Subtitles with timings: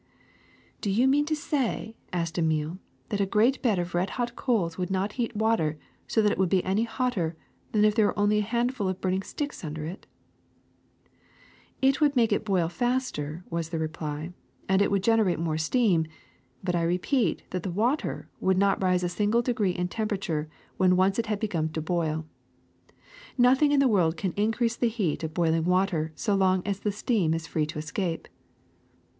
[0.81, 2.79] '^ ^^Do you mean to say,'' asked Emile,
[3.11, 5.77] ^Hhat a great bed of red hot coals would not heat water
[6.07, 7.35] so that it would be any hotter
[7.71, 10.07] than if there were only a handful of burning sticks under it?''
[11.83, 14.33] ^'It would make it boil faster,'' was the reply,
[14.67, 16.07] and it would generate more steam;
[16.63, 20.49] but I repeat that the water would not rise a single degree in tempera ture
[20.77, 22.25] when once it had begun to boil.
[23.37, 26.91] Nothing in the world can increase the heat of boiling water so long as the
[26.91, 28.27] steam is free to escape."